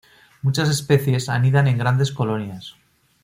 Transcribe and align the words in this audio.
Muchas 0.41 0.67
especies 0.69 1.29
anidan 1.29 1.67
en 1.67 1.77
grandes 1.77 2.11
colonias. 2.11 2.73